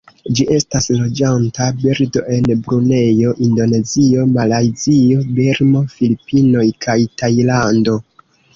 Ĝi 0.37 0.45
estas 0.53 0.87
loĝanta 0.99 1.67
birdo 1.83 2.23
en 2.37 2.47
Brunejo, 2.69 3.35
Indonezio, 3.49 4.25
Malajzio, 4.39 5.21
Birmo, 5.39 5.85
Filipinoj 5.95 6.67
kaj 6.87 6.99
Tajlando. 7.23 7.99